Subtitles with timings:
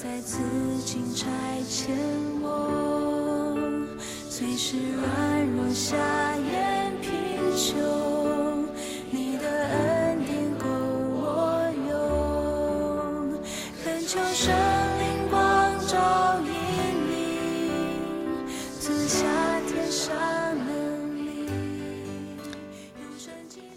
[0.00, 0.38] 在此
[0.84, 1.26] 境差
[1.68, 1.90] 遣
[2.40, 3.56] 我，
[4.30, 5.96] 虽是软弱下
[6.36, 7.10] 眼贫
[7.56, 8.07] 穷，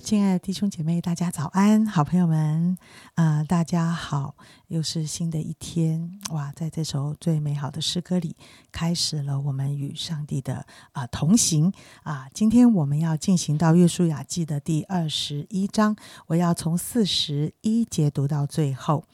[0.01, 2.75] 亲爱的弟兄姐妹，大家早安，好朋友们
[3.13, 4.35] 啊、大家好，
[4.67, 6.51] 又是新的一天哇！
[6.55, 8.35] 在这首最美好的诗歌里，
[8.71, 15.95] 开始了我们与上帝的啊、同行啊、今天我们要进行到约书亚记的第二十一章，
[16.27, 19.05] 我要从四十一节读到最后。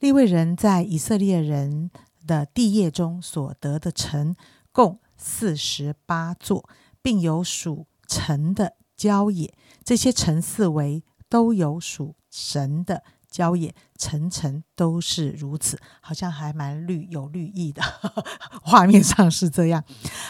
[0.00, 1.90] 利未人在以色列人
[2.26, 4.34] 的地业中所得的城
[4.72, 6.66] 共四十八座，
[7.02, 9.52] 并有属城的郊野。
[9.84, 17.82] 这些城四围都有属神的郊野，层层都是如此，好像还蛮绿有绿意的，
[18.62, 19.82] 画面上是这样。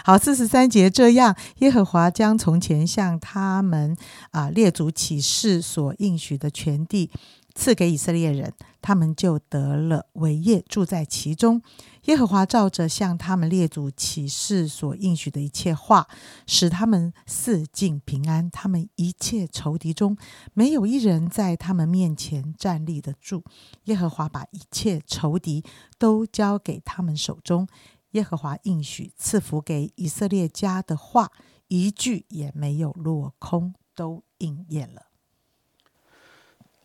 [0.05, 3.95] 好，四十三节这样，耶和华将从前向他们
[4.31, 7.11] 啊、列祖启示所应许的全地
[7.55, 11.62] 赐给以色列人，他们就得了伟业，住在其中。
[12.06, 16.08] 耶和华照着向他们列祖起誓所应许的一切话，
[16.47, 18.50] 使他们四境平安。
[18.50, 20.17] 他们一切仇敌中，
[20.53, 23.45] 没有一人在他们面前站立得住。
[23.84, 25.62] 耶和华把一切仇敌
[25.98, 27.69] 都交给他们手中。
[28.12, 31.30] 耶和华应许赐福给以色列家的话，
[31.69, 35.11] 一句也没有落空，都应验了。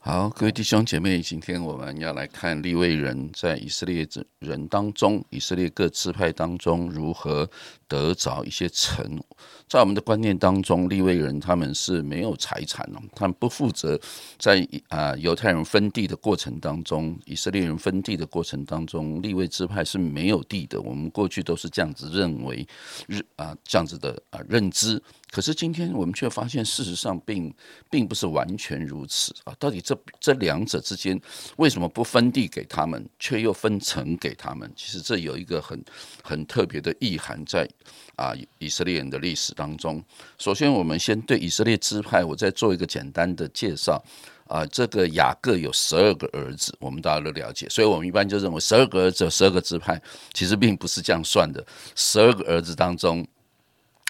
[0.08, 4.08] 好，各位弟兄姐妹，今天我们要来看利未人在以色列
[4.40, 7.46] 人当中，以色列各支派当中如何
[7.90, 9.22] 得着一些城。
[9.68, 14.00] 在我们的观念当中，利未人他们是没有财产的，他们不负责
[14.40, 20.80] 在啊犹太人分地的过程当中，以色列人分地的过程当中，利未支派是没有地的。
[20.80, 22.66] 我们过去都是这样子认为，
[23.10, 25.04] 日啊这样子的啊认知。
[25.37, 27.53] 可是今天我们却发现，事实上并
[27.92, 29.55] 并不是完全如此啊！
[29.59, 31.21] 到底这这两者之间
[31.58, 34.67] 为什么不分地给他们，却又分城给他们？
[34.75, 35.80] 其实这有一个很
[36.23, 37.70] 很特别的意涵在
[38.15, 40.03] 啊以色列人的历史当中。
[40.39, 44.04] 首先，我们先对以色列支派，我再做一个简单的介绍。
[44.48, 50.02] 啊，这个雅各有十二个儿子，我们大家都了解，所以我们一般就认为十二个儿子有十二个支派，
[50.33, 51.64] 其实并不是这样算的。
[51.95, 53.23] 十二个儿子当中，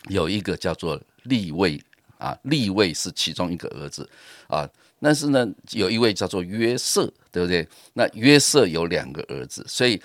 [0.07, 0.97] 有一个叫做
[1.29, 1.79] 利位
[2.17, 4.09] 啊，利位是其中一个儿子
[4.47, 4.67] 啊，
[4.99, 7.67] 但是呢，有一位叫做约瑟，对不对？
[7.93, 10.01] 那约瑟有两个儿子，所以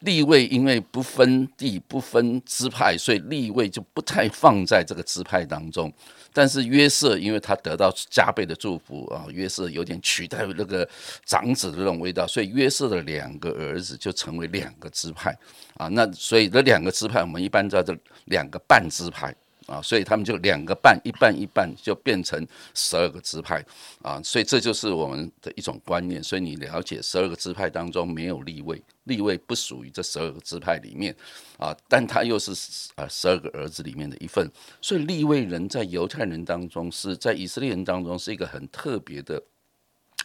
[0.00, 5.90] 利位因为不分地、不分支派，所以利位就不太放在这个支派当中。
[6.36, 10.86] 但是约瑟，因为他得到加倍的祝福啊，约瑟有点取代那个
[11.24, 15.34] 长子的那种味道，所以约瑟的两个儿子就成为两个支派
[15.78, 15.86] 啊。
[15.88, 17.96] 那所以这两个支派，我们一般叫做
[18.26, 19.34] 两个半支派。
[19.66, 23.64] 啊，所以他们就两个半，一半一半，就变成十二个支派
[24.02, 26.22] 啊，所以这就是我们的一种观念。
[26.22, 31.14] 所以你了解十二个支派当中没有立位，立位不属于这十二个支派里面
[31.58, 32.52] 啊，但他又是
[32.94, 34.50] 啊十二个儿子里面的一份。
[34.80, 39.42] 所以立位人在犹太人当中是在以色列人当中是一个很特别的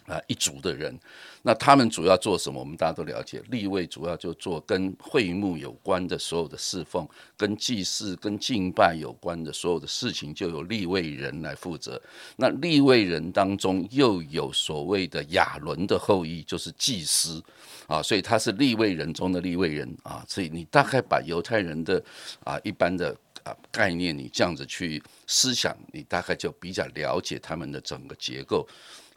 [0.10, 1.00] 啊一族的人。
[1.42, 2.60] 那他们主要做什么？
[2.60, 12.02] 我们大家都了解，立位主要就做跟会幕有关的所有的侍奉，跟祭祀、跟敬拜有关的所有的事情，就由立位人来负责。
[12.36, 17.42] 那立位人当中又有所谓的亚伦的后裔，就是祭司
[17.88, 20.26] 啊，所以他是立位人中的立位人啊。
[20.28, 22.04] 所以你大概把犹太人的
[22.44, 28.68] 啊一般的啊概念，你这样子去思想，你大概就比较了解他们的整个结构。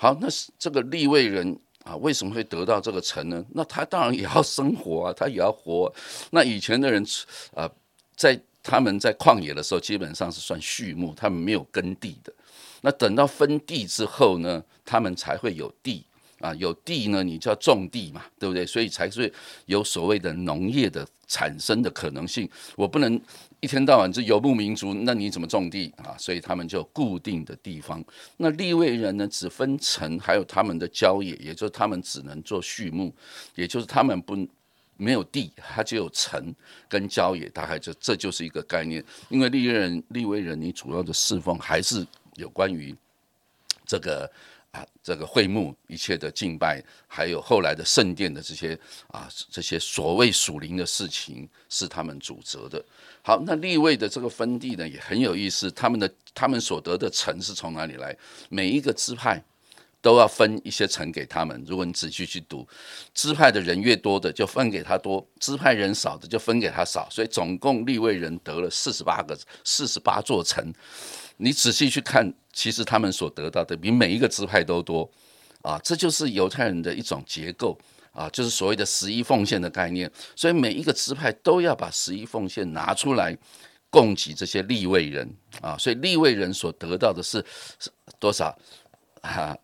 [0.02, 1.56] 好，那是这个立位人。
[1.84, 3.44] 啊，为什么会得到这个城呢？
[3.50, 5.92] 那他当然也要生活啊，他也要活。
[6.30, 7.04] 那以前的人
[7.54, 7.68] 啊，
[8.16, 12.32] 在他们在旷野的时候，基本上是算畜牧，他们没有耕地的。
[12.82, 16.04] 那等到分地之后呢，他们才会有地
[16.38, 18.64] 啊，有地呢，你就要种地嘛，对不对？
[18.64, 19.32] 所以才是
[19.66, 22.46] 有所谓的农业的产生的可能性。
[22.76, 23.18] 我不能
[23.60, 26.14] 一天到晚是游牧民族，那你怎么种地啊？
[26.18, 28.04] 所以他们就固定的地方。
[28.36, 33.10] 那立位人呢，只分城，还有他们的郊野，也就是他们只能做畜牧，
[33.54, 34.36] 也就是他们不
[34.98, 36.54] 没有地，他只有城
[36.86, 39.02] 跟郊野，大概就这就是一个概念。
[39.30, 42.06] 因为立位人立位人，你主要的侍奉还是
[42.36, 42.94] 有关于
[43.92, 44.30] 这个。
[44.72, 48.72] 啊，这个会幕一切的敬拜，还有后来的圣殿的这些
[49.08, 52.82] 啊，这些所谓属灵的事情，是他们主责的。
[53.20, 55.70] 好，那立位的这个分地呢，也很有意思。
[55.72, 58.16] 他们的他们所得的城是从哪里来？
[58.48, 59.44] 每一个支派
[60.00, 61.62] 都要分一些城给他们。
[61.68, 62.66] 如果你仔细去读，
[63.12, 67.06] 支派的人越多的就分给他多，支派人少的就分给他少。
[67.10, 70.72] 所以总共立位人得了四十八个四十八座城。
[71.36, 75.10] 你仔细去看，其实他们所得到的比每一个支派都多
[75.62, 75.78] 啊！
[75.82, 77.78] 这就是犹太人的一种结构
[78.12, 80.10] 啊，就是所谓的十一奉献的概念。
[80.36, 83.36] 所以每一个支派都要把十一奉献拿出来
[83.90, 85.28] 供给这些立位人
[85.60, 85.76] 啊。
[85.78, 87.44] 所以立位人所得到的是
[88.18, 88.56] 多少
[89.20, 89.56] 啊？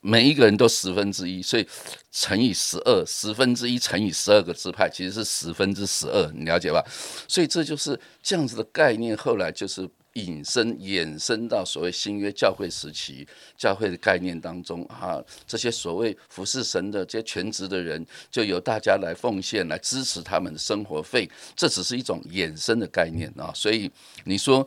[0.00, 1.66] 每一个人都十分之一，所以
[2.12, 6.84] 乘以十二，十分之一乘以十二个支派，其实是十分之十二，你了解吧？
[7.26, 9.16] 所以这就是这样子的概念。
[9.16, 13.26] 后来就是引申、衍生到所谓新约教会时期
[13.56, 21.28] 教会的概念当中啊，这些所谓服侍神的这些全职的人，就由大家来奉献，来支持他们的生活费。
[21.54, 23.90] 这只是一种衍生的概念啊，所以
[24.24, 24.66] 你说。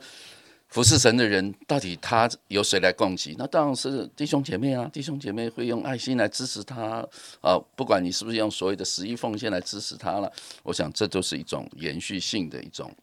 [0.68, 3.34] 服侍神的人，到底他由谁来供给？
[3.38, 4.86] 那当然是弟兄姐妹啊！
[4.92, 7.02] 弟兄姐妹会用爱心来支持他
[7.40, 7.58] 啊！
[7.74, 10.30] 不管你是不是用所谓的十一奉献来支持他了，
[10.62, 12.94] 我想这都是一种延续性的一种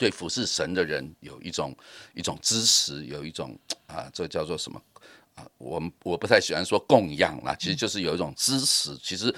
[0.00, 1.76] 对服侍神的人有一种
[2.14, 3.54] 一种支持，有一种
[3.86, 4.82] 啊，这叫做什么
[5.34, 5.46] 啊？
[5.58, 8.96] 我们我不太喜欢说供养啦，其实就是有一种支持。
[9.02, 9.34] 其实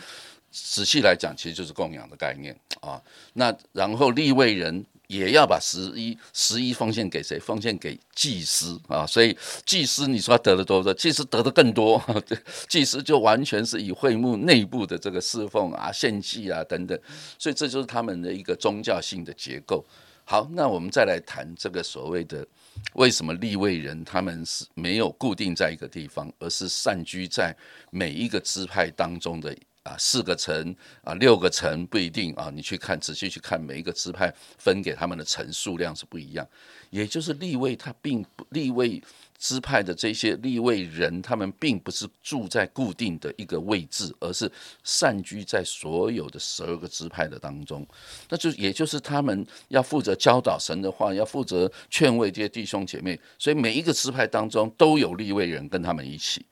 [0.53, 3.03] 仔细来讲，其实就是供养的概念啊。
[3.33, 4.87] 那然后立位人。
[5.13, 7.39] 也要把十一十一奉献给谁？
[7.39, 9.07] 奉献给祭司啊！
[9.07, 9.37] 所以
[9.67, 10.95] 祭司，你说他得了多少？
[10.95, 12.03] 祭司得的更多。
[12.67, 16.99] 祭司就完全是以会幕内部的这个侍奉啊、献祭啊等等。
[17.39, 19.85] 所以这就是他们的一个宗教性的结构。
[20.25, 22.47] 好，那我们再来谈这个所谓的
[22.95, 27.55] 为什么立位人他们是没有固定在一个地方，而是散居在
[27.91, 29.55] 每一个支派当中的。
[29.83, 32.51] 啊，四个城啊，六个城不一定啊。
[32.55, 36.47] 你去看，仔细去看，每一个支派分给他们的城数量是不一样。
[36.91, 39.03] 也就是立位，他并不立位
[39.39, 44.51] 支派的这些立位人，他们并不是住在固定的一个位置，而是
[44.85, 47.85] 散居在所有的十二个支派的当中。
[48.29, 53.19] 那就也就是他们要负责教导神的话，要负责劝慰这些弟兄姐妹。
[53.39, 56.45] 所以每一个支派当中都有立位人跟他们一起。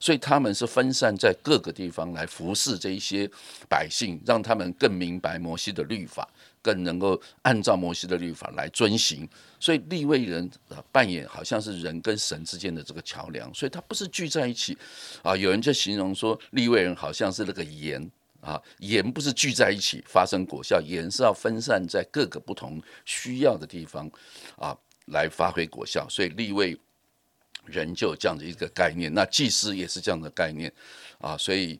[0.00, 3.28] 所以他们是分散在各个地方来服侍这一些
[3.68, 6.28] 百姓，让他们更明白摩西的律法，
[6.62, 9.28] 更能够按照摩西的律法来遵行。
[9.58, 10.48] 所以立位人
[10.92, 14.76] 扮演好像是人跟神之间的这个桥梁，所以他不是聚在一起
[15.22, 15.36] 啊。
[15.36, 18.10] 有人就形容说，立位人好像是那个盐
[18.40, 24.08] 啊，盐不是聚在一起发生果效，盐是要分散在各个不同需要的地方
[24.56, 26.06] 啊，来发挥果效。
[26.08, 26.78] 所以立位。
[27.70, 30.72] 人就这样的一个概念，那祭司也是这样的概念
[31.18, 31.78] 啊，所以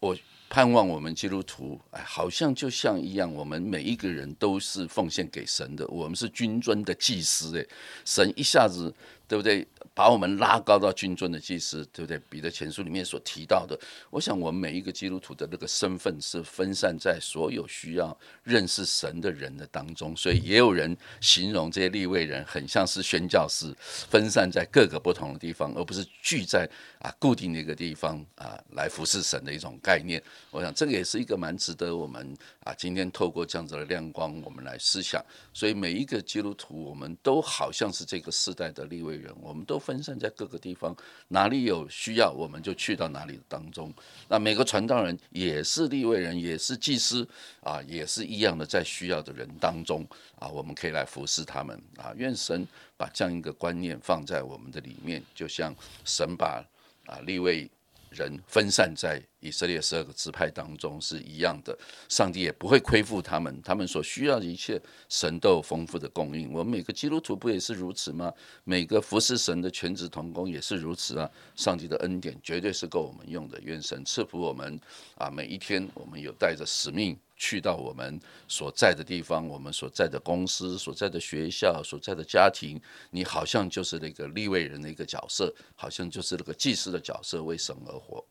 [0.00, 0.16] 我
[0.50, 7.66] 盼望我们基督徒，哎，好像就像一样，我们每一个人都是奉献给神的，我们是君尊的祭司，哎，
[8.04, 8.92] 神一下子，
[9.26, 9.66] 对不对？
[9.98, 12.16] 把我们拉高到君尊的祭司，对不对？
[12.30, 13.76] 彼得前书里面所提到的，
[14.10, 30.22] 我想我们每一个基督徒的那个身份是分散在所有需要认识神的人的当中，所以也有人形容这些立位人很像是宣教士，分散在各个不同的地方，而不是聚在啊固定的一个地方啊来服侍神的一种概念。
[30.52, 35.20] 我想这个也是一个蛮值得我们啊今天透过这样子的亮光，我们来思想。
[35.52, 39.82] 所以每一个基督徒，我们都好像是这个世代的立位人，我们都。
[39.88, 40.94] 分散在各个地方，
[41.28, 43.90] 哪里有需要，我们就去到哪里当中。
[44.28, 47.26] 那每个传道人也是立位人，也是祭司
[47.60, 50.06] 啊，也是一样的，在需要的人当中
[50.38, 52.12] 啊，我们可以来服侍他们啊。
[52.18, 55.74] 愿神把这样一个观念放在我们的里面，就像
[56.04, 56.62] 神把
[57.06, 57.70] 啊立位。
[58.10, 61.76] 人分散在以色列十二个支派当中是一样的，
[62.08, 66.52] 上帝也不会亏负他们，他们所需要的一切，神都有丰富的供应。
[66.52, 68.32] 我们每个基督徒不也是如此吗？
[68.64, 71.30] 每个服侍神的全职童工也是如此啊！
[71.54, 74.78] 上帝的恩典绝对是够我们用的，愿神赐福我们
[75.16, 75.30] 啊！
[75.30, 77.16] 每一天我们有带着使命。
[77.38, 82.80] 去到我们所在的地方，我们所在的公司、所在的学校、所在的家庭，
[83.10, 88.26] 你好像就是那个立位人的一个角色，好像就是那个祭司的角色，为神而活。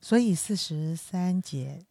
[0.00, 1.84] 所以四十三节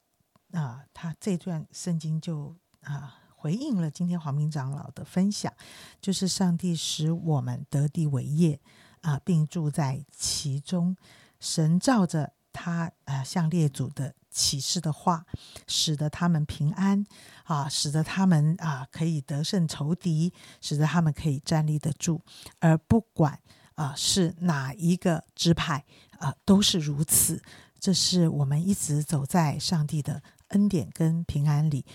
[0.52, 5.54] 啊，他这段圣经就啊回应了今天黄明长老的分享，
[6.00, 8.62] 就是上帝使我们得地为业
[9.02, 10.96] 啊，并住在其中，
[11.42, 14.16] 神照着他啊向列祖的。
[14.36, 15.26] 启示的话，
[15.66, 17.06] 使得他们平安
[17.46, 22.22] 啊，使得他们啊可以得胜仇敌，使得他们可以站立得住。
[22.60, 23.40] 而不管
[23.76, 25.86] 啊是哪一个支派
[26.20, 27.42] 啊，都是如此。
[27.80, 31.86] 这是我们一直走在上帝的恩典跟平安里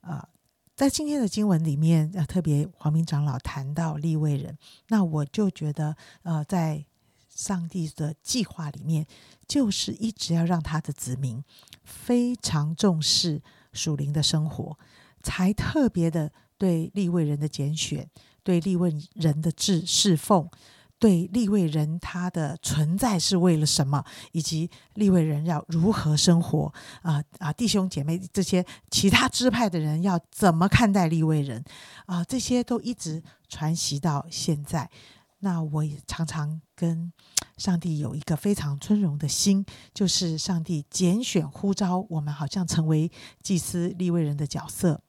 [0.00, 0.28] 啊。
[0.74, 4.58] 在今天的经文里面，特别黄明长老谈到立位人，
[4.88, 6.84] 那我就觉得呃，在
[7.34, 9.06] 上帝的计划里面，
[9.46, 11.42] 就是一直要让他的子民
[11.84, 14.78] 非常重视属灵的生活，
[15.22, 18.08] 才特别的对立位人的拣选，
[18.42, 20.48] 对立位人的侍侍奉。
[20.96, 26.72] 对立位人他的存在是为了什么，以及立位人要如何生活
[27.02, 31.62] 啊啊，弟兄姐妹这些其他支派的人要怎么看待立位人
[32.06, 32.24] 啊？
[32.24, 34.88] 这些都一直传习到现在。
[35.44, 37.12] 那我也常常跟
[37.58, 45.02] 上帝有一个非常尊荣的心，就是上帝拣选呼召我们，好像成为祭司立位人的角色。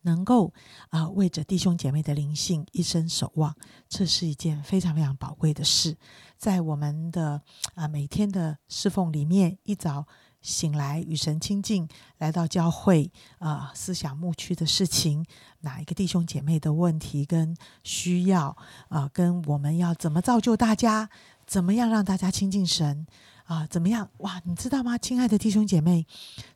[0.00, 0.54] 能够
[0.88, 3.54] 啊为着弟兄姐妹的灵性一生守望，
[3.90, 5.98] 这是一件非常非常宝贵的事。
[6.38, 7.42] 在我们的
[7.74, 10.06] 啊每天的侍奉里面，一早
[10.44, 15.24] 醒来与神亲近，来到教会啊思想牧区的事情，
[15.60, 18.54] 哪一个弟兄姐妹的问题跟需要
[18.88, 21.08] 啊，跟我们要怎么造就大家，
[21.46, 23.06] 怎么样让大家亲近神。
[23.44, 24.08] 啊，怎么样？
[24.18, 26.06] 哇，你知道吗，亲爱的弟兄姐妹，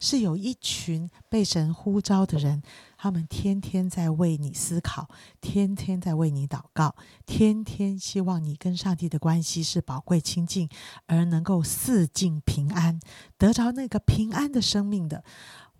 [0.00, 2.62] 是有一群被神呼召的人，
[2.97, 5.07] 他们天天在为你思考，
[5.38, 10.66] 天天在为你祷告，天天希望你跟上帝的关系是宝贵亲近，
[11.04, 12.99] 而能够四境平安，
[13.37, 15.23] 得着那个平安的生命的。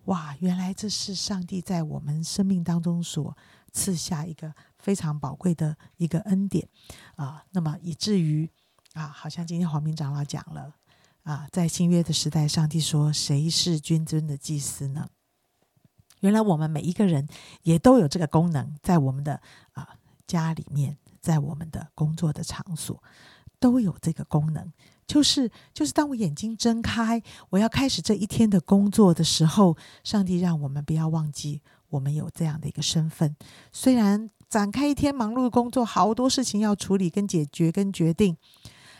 [0.05, 3.35] 哇，原来这是上帝在我们生命当中所
[3.71, 6.67] 赐下一个非常宝贵的一个恩典
[7.15, 7.43] 啊。
[7.49, 8.47] 那么以至于
[8.93, 10.75] 啊，好像今天黄明长老讲了。
[11.23, 15.07] 啊，在新约的时代，上帝说：“谁是君尊的祭司呢？”
[16.21, 17.27] 原来我们每一个人
[17.63, 19.41] 也都有这个功能，在我们的
[19.73, 19.95] 啊
[20.27, 23.01] 家里面，在我们的工作的场所，
[23.59, 24.71] 都有这个功能。
[25.07, 33.35] 就是就是，当我眼睛睁开，我要开始这一天的工作的时候，上帝让我们不要忘记，我们有这样的一个身份。
[33.71, 38.37] 虽然展开一天忙碌的工作，好多事情要处理、跟解决、跟决定。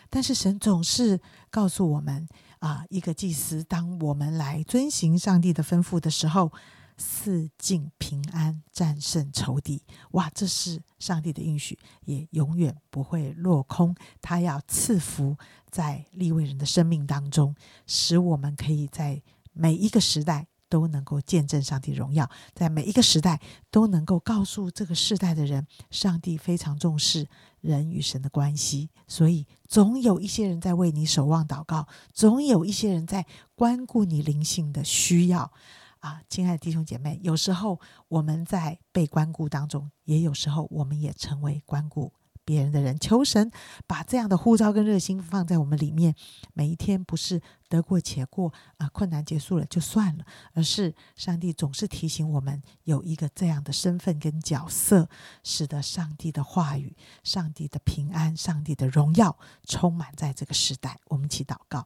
[0.09, 2.27] 但是神总是告诉我们
[2.59, 6.51] 啊，一个祭司，当我们来遵行上帝的吩咐的时候，
[6.97, 9.81] 四境平安，战胜仇敌。
[10.11, 13.95] 哇，这是上帝的应许，也永远不会落空。
[14.21, 15.37] 他要赐福
[15.69, 17.55] 在立位人的生命当中，
[17.87, 19.21] 使我们可以在
[19.53, 20.47] 每一个时代。
[20.69, 27.27] 都能够见证上帝荣耀，在每一个时代都能够告诉这个世代的人，上帝非常重视
[27.59, 28.89] 人与神的关系。
[29.07, 35.51] 所以，总有一些人在为你守望祷告，总有一些人在关顾你灵性的需要。
[35.99, 42.13] 啊，亲爱的弟兄姐妹，有时候我们在被关顾当中，也有时候我们也成为关顾。
[42.49, 43.51] 别人的人，求神
[43.85, 46.15] 把这样的呼召跟热心放在我们里面。
[46.55, 55.07] 每一天不是得过且过啊，困难结束了就算了，而是上帝总是提醒我们有一个这样的身份跟角色，
[55.43, 59.37] 使得上帝的话语、上帝的平安、上帝的荣耀
[59.67, 60.99] 充满在这个时代。
[61.09, 61.85] 我们一起祷告，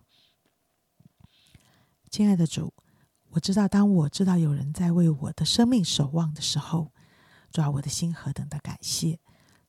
[2.09, 2.73] 亲爱的主，
[3.31, 6.93] 我知道当我知道有人在为我的生命守望的时候，
[7.51, 9.19] 主啊，我的心何等的感谢。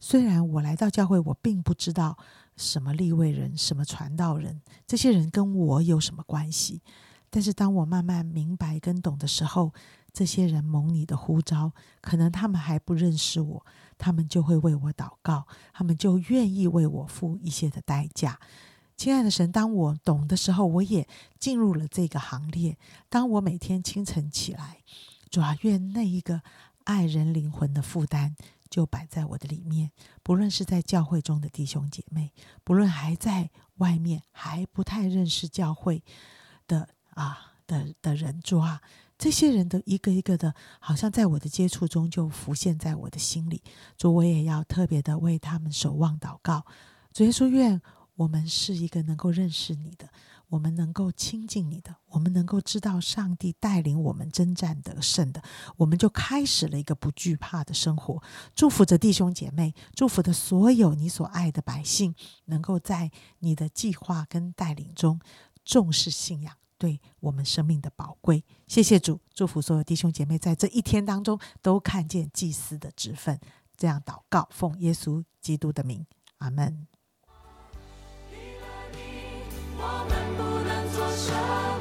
[0.06, 2.18] 虽然我来到教会，我并不知道
[2.58, 6.82] 什么立位人、什么传道人，这些人跟我有什么关系。
[7.30, 9.72] 但是当我慢慢明白跟懂的时候，
[10.12, 13.64] 这些人蒙你的呼召，可能他们还不认识我，
[13.96, 18.38] 他们就会为我祷告，他们就愿意为我付一些的代价。
[18.98, 21.08] 亲爱的神，当我懂的时候，我也
[21.38, 22.76] 进入了这个行列。
[23.08, 24.82] 当我每天清晨起来，
[25.30, 26.42] 主啊，愿那一个
[26.84, 28.36] 爱人灵魂的负担。
[28.74, 29.92] 就摆在我的里面，
[30.24, 32.32] 不论是在教会中的弟兄姐妹，
[32.64, 36.02] 不论还在外面还不太认识教会
[36.66, 38.82] 的啊的的人，主啊，
[39.16, 43.62] 这些人都一个一个的，好像在我的接触中就浮现在我的心里。
[43.96, 46.66] 主，我也要特别的为他们守望祷告。
[47.12, 47.80] 主耶稣，愿
[48.16, 50.08] 我们是一个能够认识你的。
[50.54, 55.42] 我们能够亲近你的，我们能够知道上帝带领我们征战得胜的，
[55.76, 58.22] 我们就开始了一个不惧怕的生活。
[58.54, 65.18] 祝福着弟兄姐妹，祝福着所有你所爱的百姓，能够在你的计划跟带领中
[65.64, 68.44] 重视信仰，对我们生命的宝贵。
[68.68, 73.40] 谢谢主，祝福所有弟兄姐妹在这一天当中都看见祭司的职分。
[73.76, 76.06] 这样祷告，奉耶稣基督的名，
[76.38, 76.86] 阿门。
[81.16, 81.73] show.